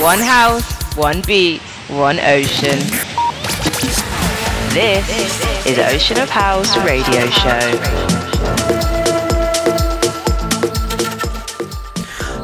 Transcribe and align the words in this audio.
One 0.00 0.18
house, 0.18 0.96
one 0.96 1.22
beat, 1.22 1.60
one 1.88 2.18
ocean. 2.18 2.78
This 4.74 5.66
is 5.66 5.78
Ocean 5.78 6.20
of 6.20 6.28
House 6.28 6.76
Radio 6.78 7.30
Show. 7.30 7.60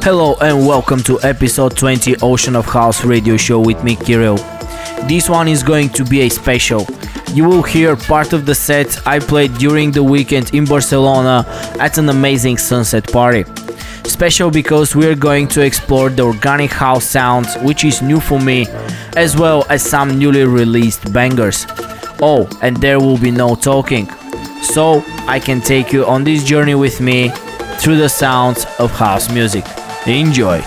Hello 0.01 0.35
and 0.41 0.65
welcome 0.65 1.03
to 1.03 1.19
episode 1.23 1.75
20 1.75 2.15
Ocean 2.21 2.55
of 2.55 2.65
House 2.65 3.03
radio 3.03 3.35
show 3.35 3.59
with 3.59 3.83
me 3.83 3.97
Kiril. 3.97 4.37
This 5.09 5.29
one 5.29 5.49
is 5.49 5.61
going 5.61 5.89
to 5.89 6.05
be 6.05 6.21
a 6.21 6.29
special. 6.29 6.87
You 7.33 7.43
will 7.43 7.63
hear 7.63 7.97
part 7.97 8.31
of 8.31 8.45
the 8.45 8.55
set 8.55 9.05
I 9.05 9.19
played 9.19 9.53
during 9.55 9.91
the 9.91 10.03
weekend 10.03 10.53
in 10.55 10.63
Barcelona 10.65 11.45
at 11.79 11.97
an 11.97 12.07
amazing 12.07 12.57
sunset 12.57 13.11
party. 13.11 13.43
Special 14.11 14.51
because 14.51 14.93
we're 14.93 15.15
going 15.15 15.47
to 15.47 15.61
explore 15.61 16.09
the 16.09 16.23
organic 16.23 16.69
house 16.69 17.05
sounds, 17.05 17.55
which 17.61 17.85
is 17.85 18.01
new 18.01 18.19
for 18.19 18.39
me, 18.39 18.67
as 19.15 19.37
well 19.37 19.65
as 19.69 19.81
some 19.81 20.19
newly 20.19 20.43
released 20.43 21.11
bangers. 21.13 21.65
Oh, 22.21 22.47
and 22.61 22.75
there 22.77 22.99
will 22.99 23.17
be 23.17 23.31
no 23.31 23.55
talking. 23.55 24.09
So 24.61 25.03
I 25.27 25.39
can 25.39 25.61
take 25.61 25.93
you 25.93 26.05
on 26.05 26.25
this 26.25 26.43
journey 26.43 26.75
with 26.75 26.99
me 26.99 27.29
through 27.79 27.97
the 27.97 28.09
sounds 28.09 28.65
of 28.79 28.91
house 28.91 29.31
music. 29.33 29.65
Enjoy! 30.05 30.61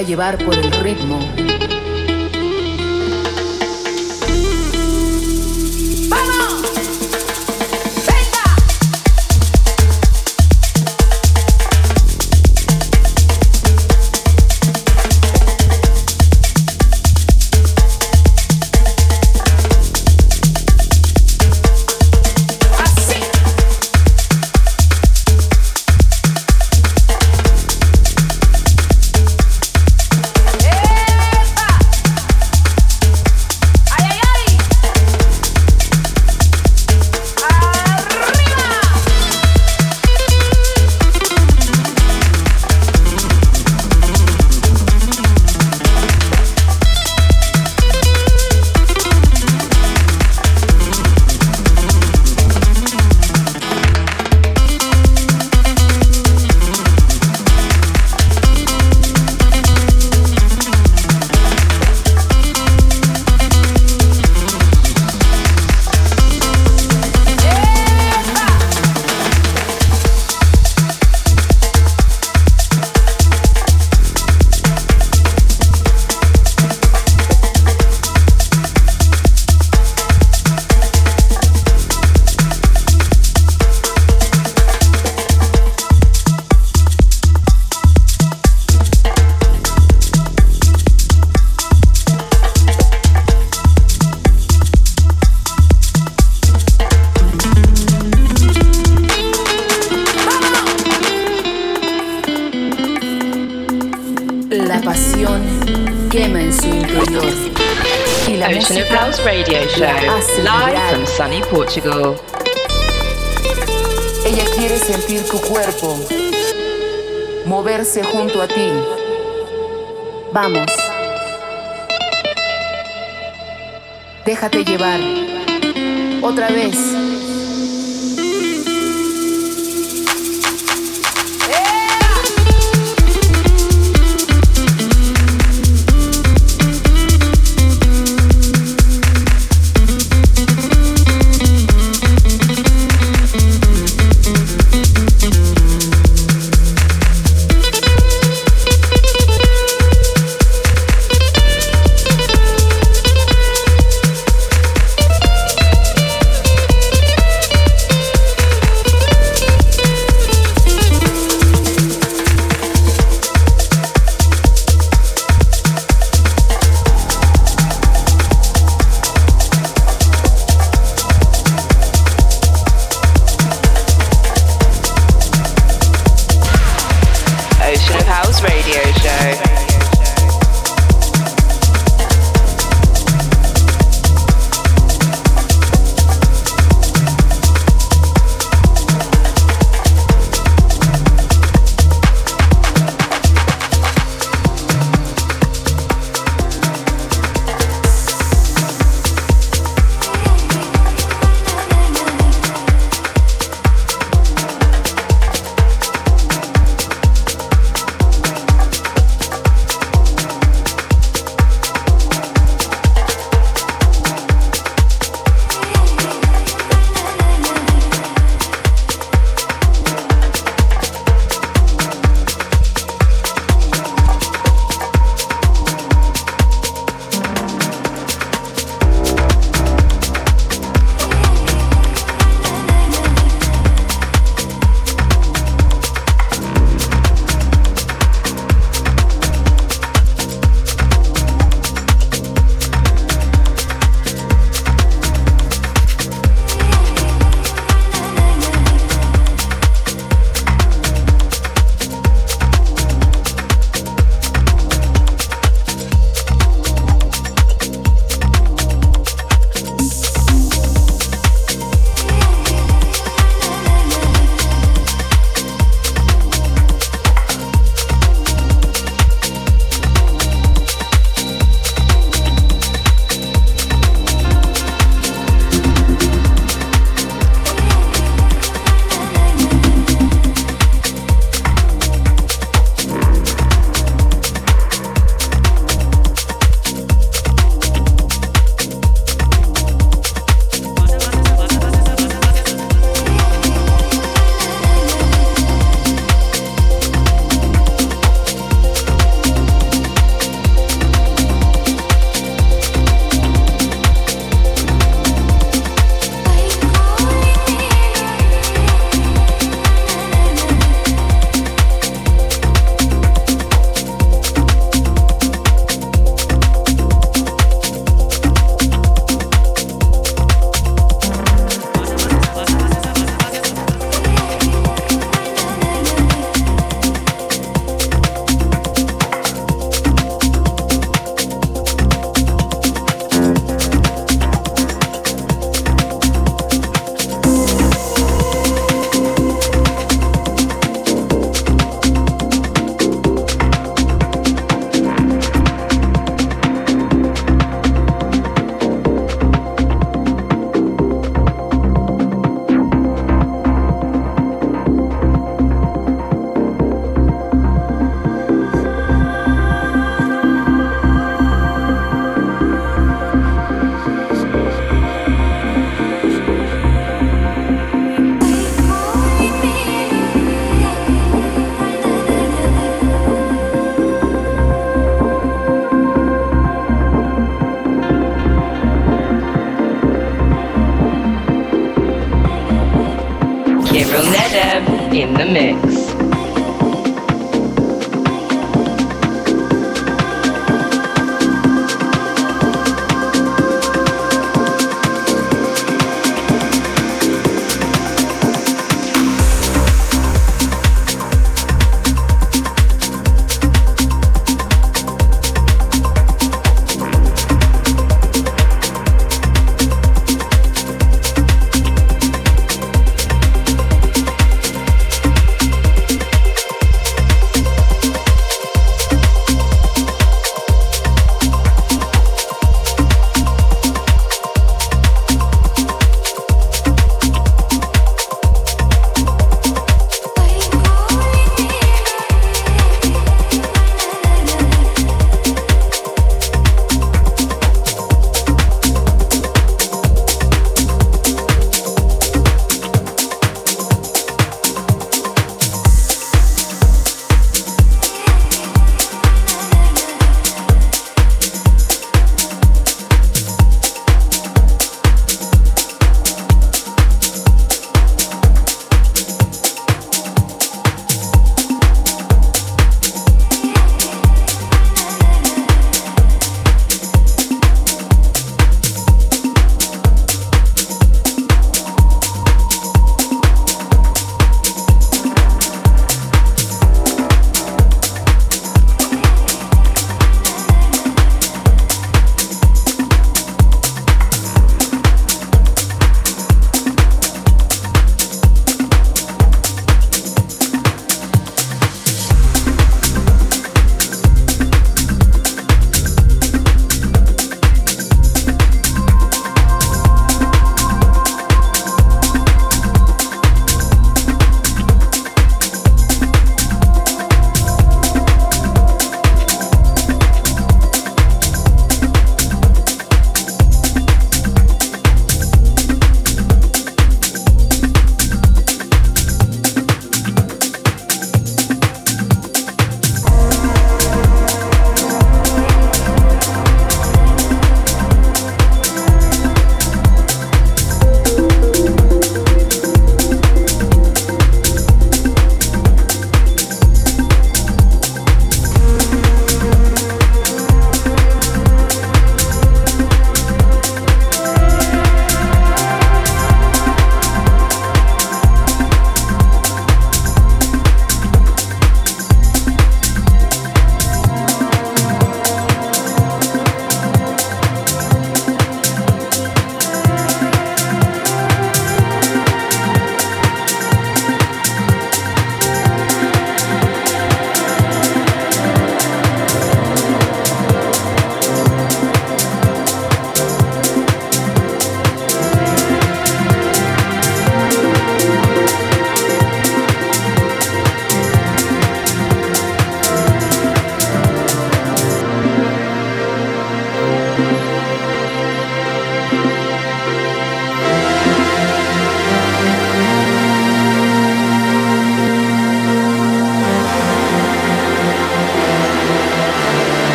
Deja 0.00 0.08
llevar 0.08 0.38
por 0.44 0.59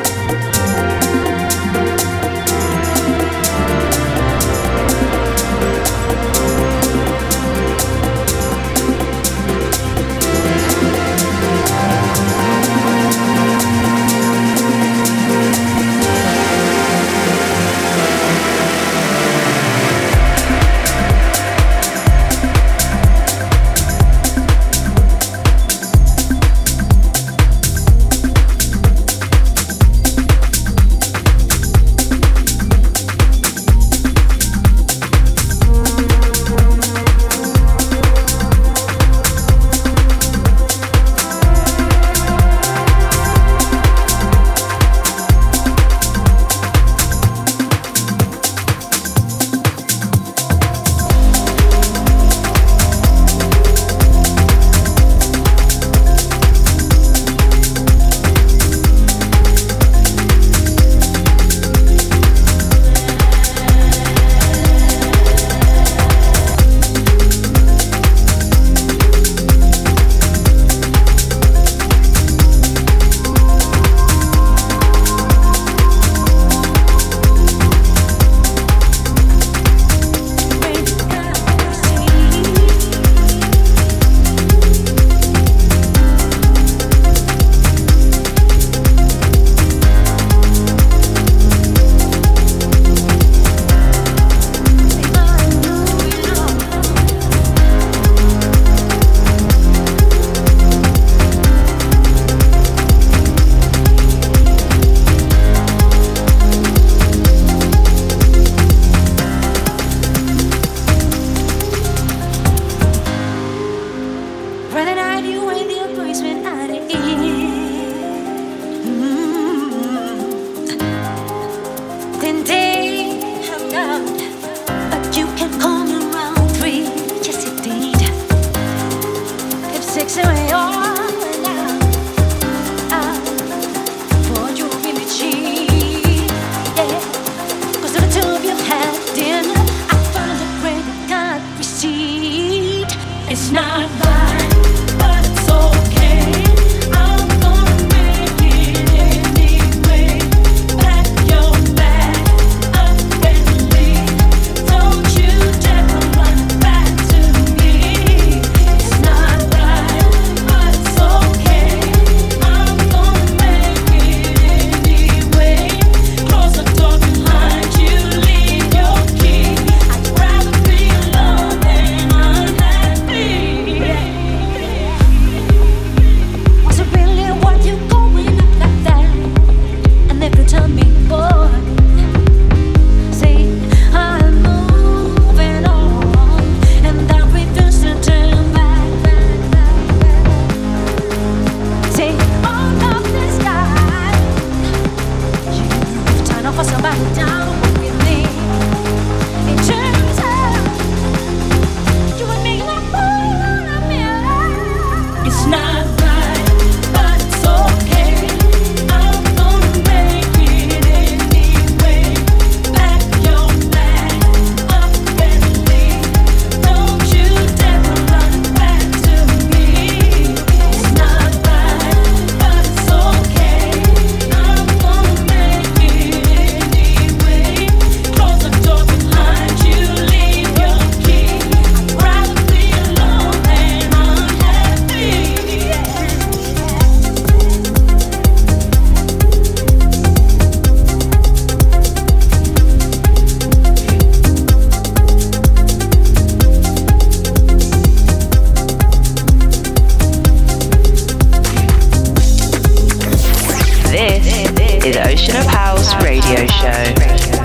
is 254.88 254.96
Ocean 254.98 255.36
of 255.36 255.46
House 255.46 255.94
Radio 256.02 256.46
Show. 256.46 257.37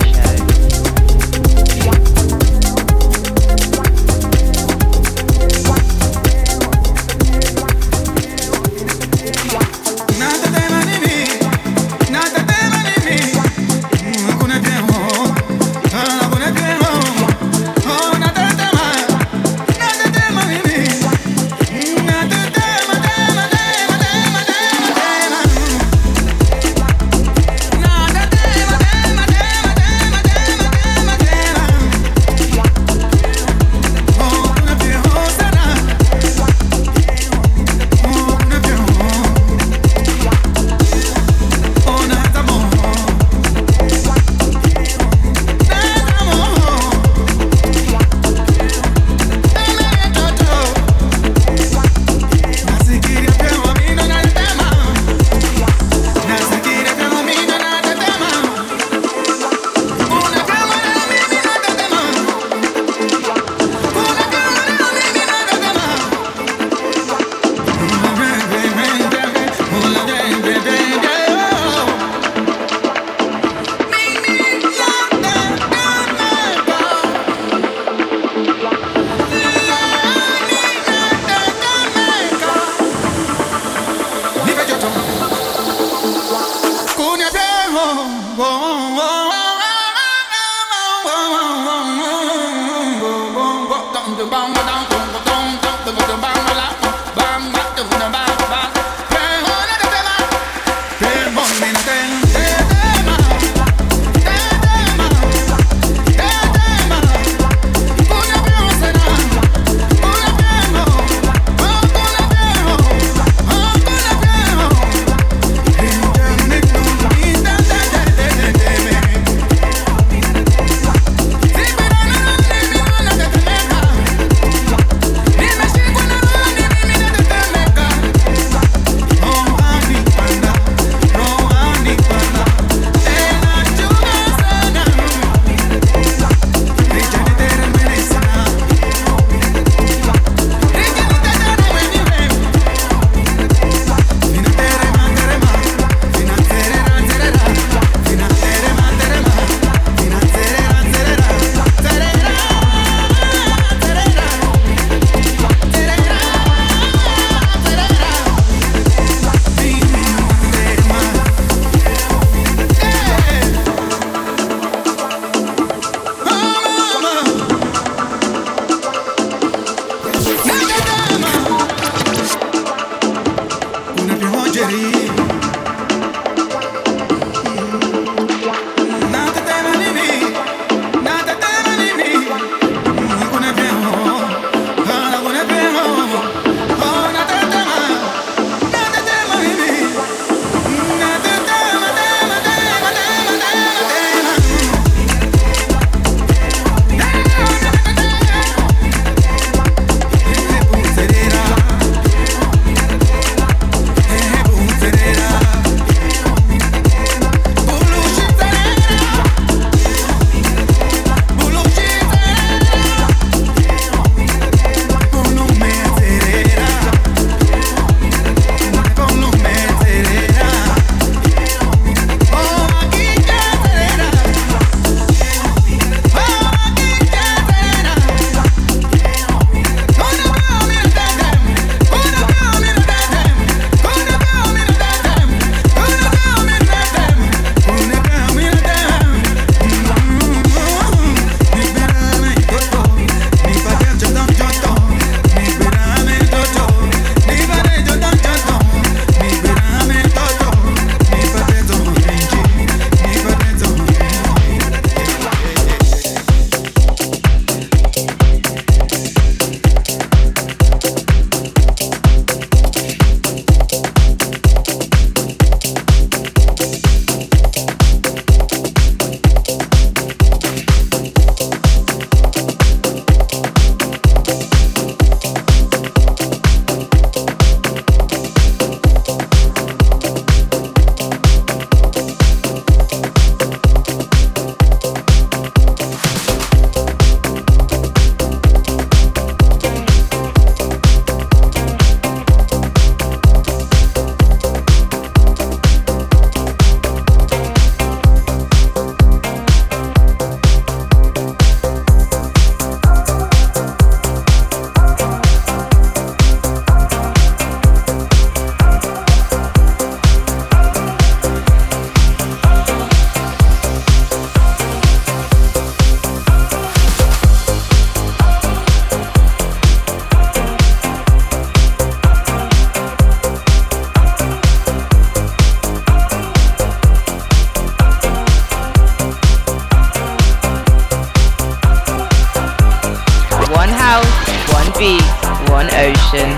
one 335.47 335.67
ocean. 335.67 336.29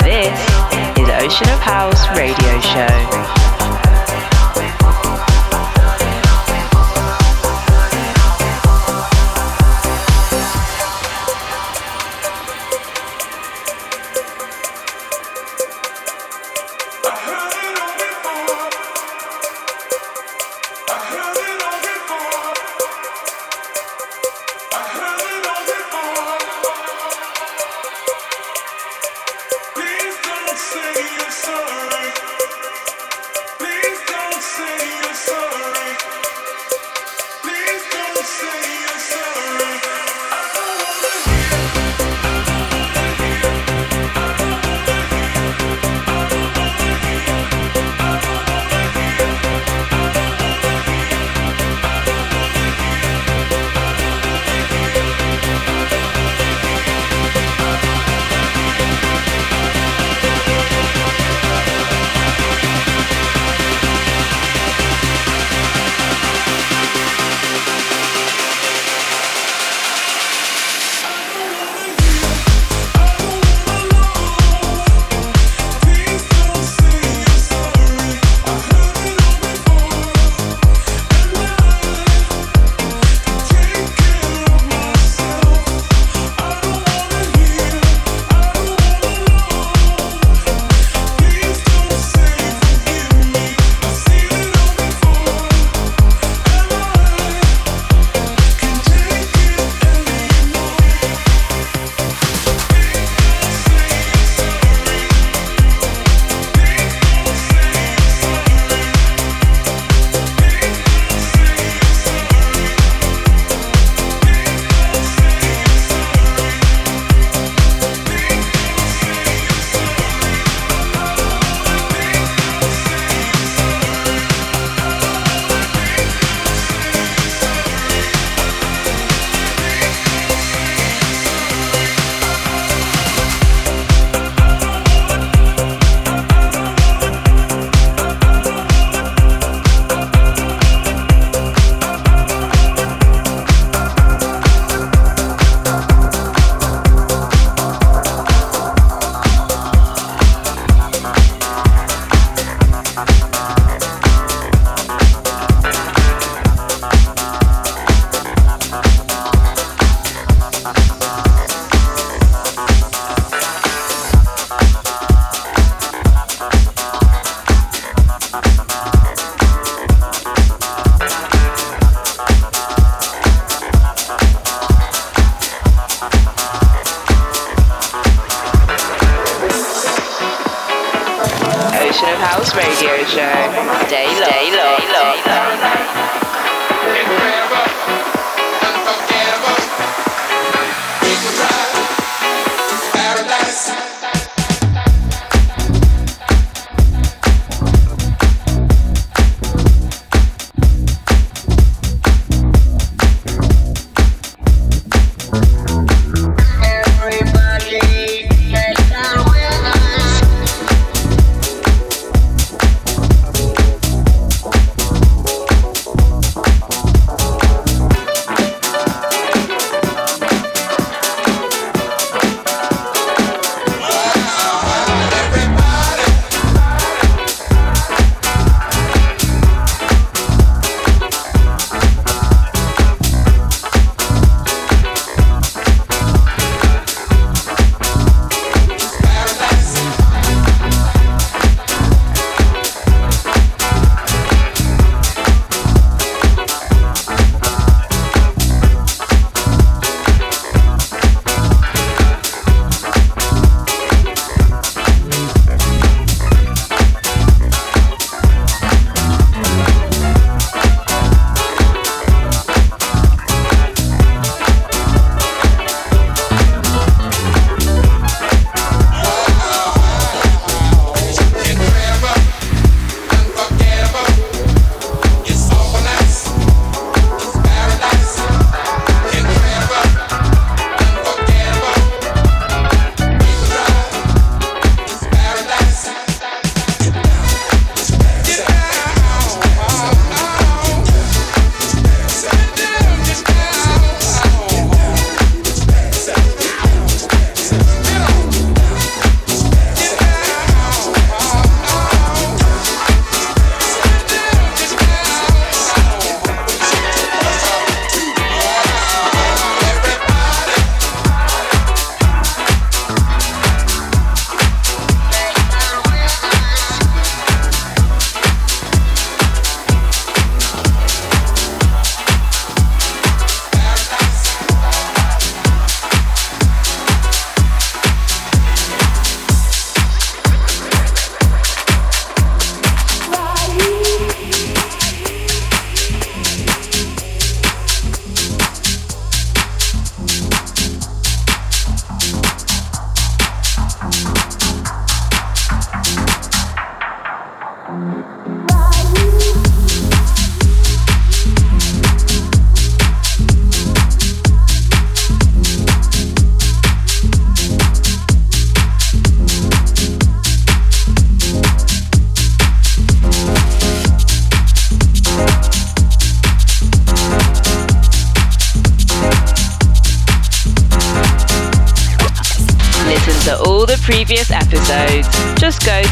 This 0.00 0.32
is 0.96 1.08
Ocean 1.20 1.50
of 1.50 1.60
House 1.60 2.08
Radio 2.16 2.58
Show. 2.60 3.53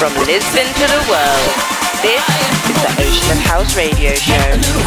From 0.00 0.14
Lisbon 0.24 0.64
to 0.64 0.86
the 0.86 1.04
world, 1.10 1.50
this 2.00 2.24
is 2.70 2.80
the 2.80 3.02
Ocean 3.04 3.36
of 3.36 3.44
House 3.44 3.76
Radio 3.76 4.14
Show. 4.14 4.80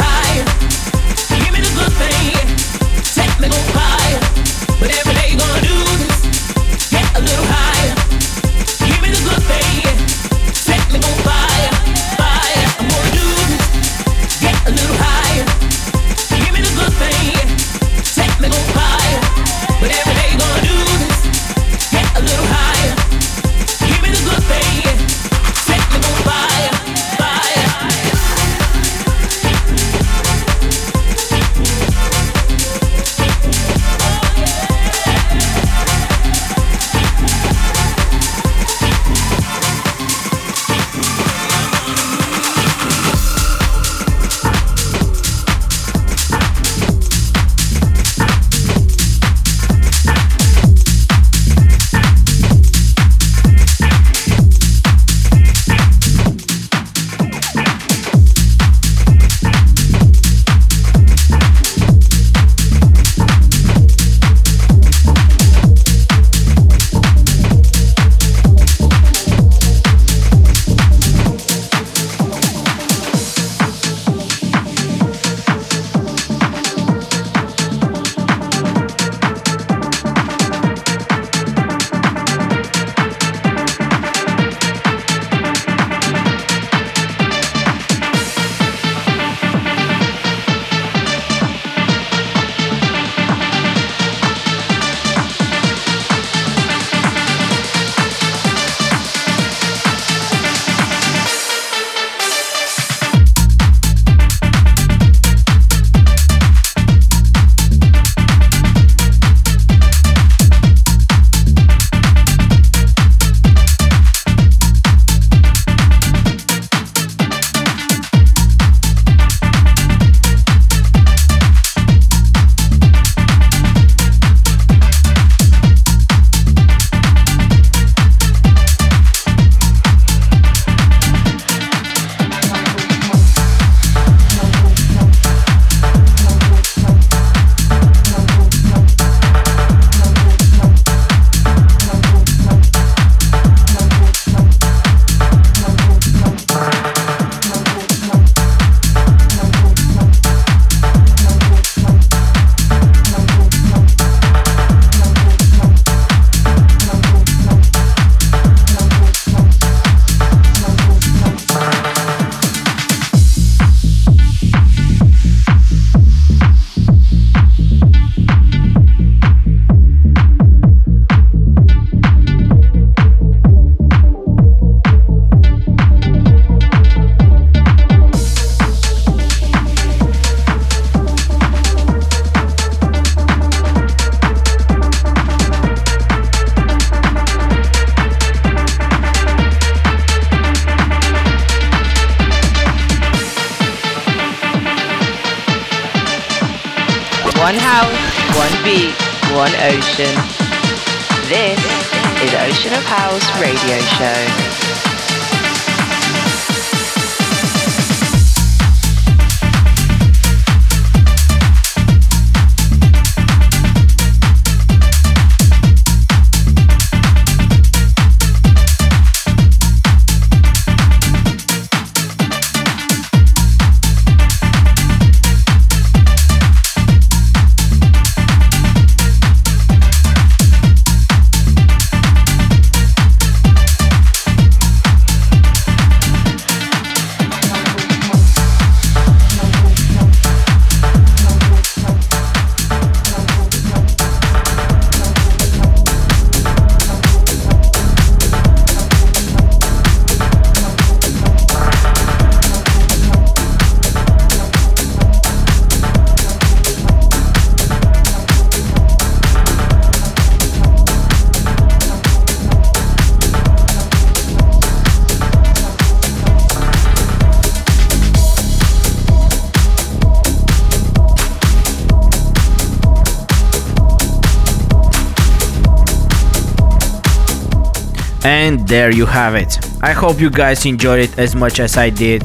And 278.44 278.68
there 278.68 278.92
you 278.92 279.06
have 279.06 279.34
it. 279.36 279.56
I 279.82 279.92
hope 279.92 280.20
you 280.20 280.28
guys 280.28 280.66
enjoyed 280.66 281.00
it 281.00 281.18
as 281.18 281.34
much 281.34 281.60
as 281.60 281.78
I 281.78 281.88
did. 281.88 282.22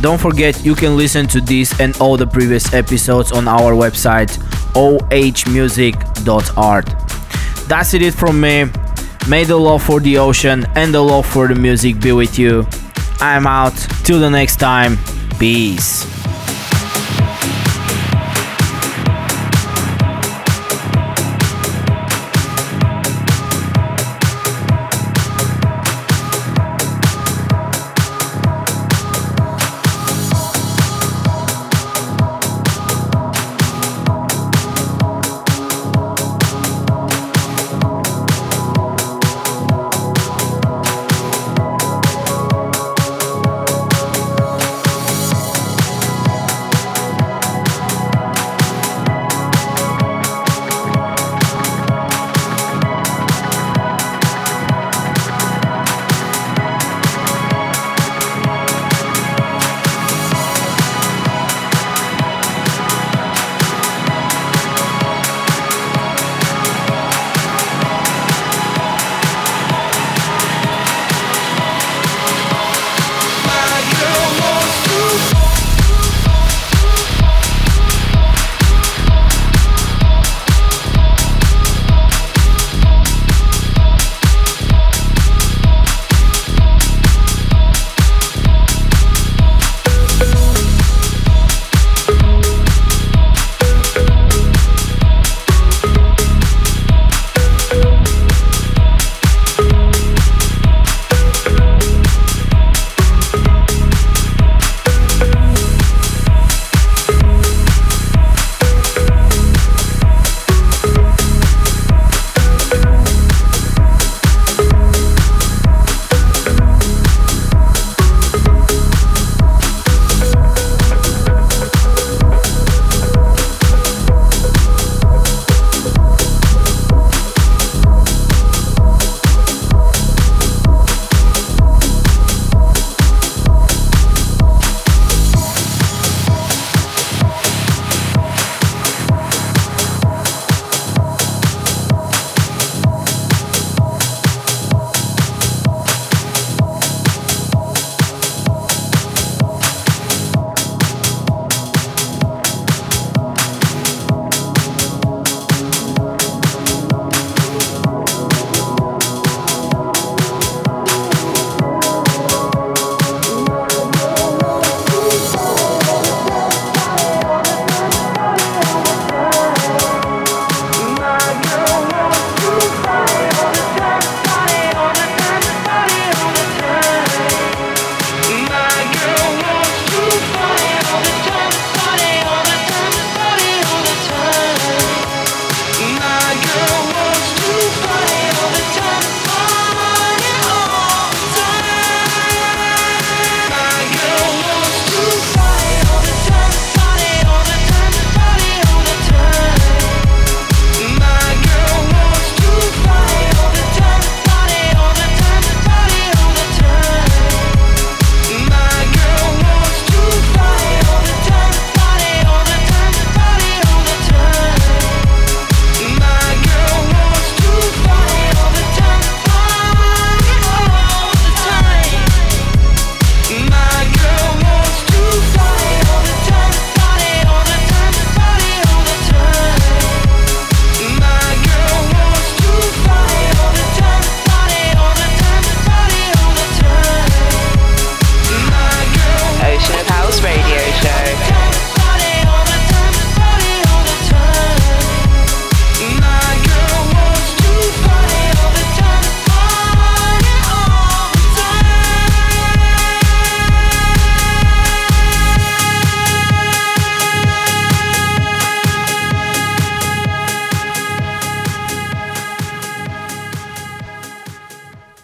Don't 0.00 0.18
forget 0.18 0.64
you 0.64 0.74
can 0.74 0.96
listen 0.96 1.26
to 1.26 1.40
this 1.42 1.78
and 1.78 1.94
all 2.00 2.16
the 2.16 2.26
previous 2.26 2.72
episodes 2.72 3.30
on 3.30 3.46
our 3.46 3.74
website 3.74 4.38
ohmusic.art. 4.72 5.68
That's 7.68 7.92
it 7.92 8.14
from 8.14 8.40
me. 8.40 8.70
May 9.28 9.44
the 9.44 9.56
love 9.56 9.82
for 9.82 10.00
the 10.00 10.16
ocean 10.16 10.64
and 10.76 10.94
the 10.94 11.02
love 11.02 11.26
for 11.26 11.46
the 11.46 11.54
music 11.54 12.00
be 12.00 12.12
with 12.12 12.38
you. 12.38 12.66
I'm 13.20 13.46
out. 13.46 13.76
Till 14.04 14.18
the 14.18 14.30
next 14.30 14.56
time. 14.56 14.96
Peace. 15.38 16.09